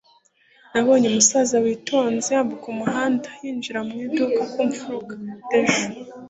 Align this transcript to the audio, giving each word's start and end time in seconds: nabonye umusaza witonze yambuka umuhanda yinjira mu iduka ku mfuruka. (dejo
nabonye 0.71 1.05
umusaza 1.07 1.55
witonze 1.63 2.27
yambuka 2.35 2.65
umuhanda 2.73 3.29
yinjira 3.41 3.79
mu 3.87 3.93
iduka 4.05 4.41
ku 4.51 4.59
mfuruka. 4.69 5.13
(dejo 5.49 5.83